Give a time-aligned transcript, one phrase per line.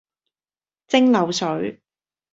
[0.87, 1.79] 蒸餾水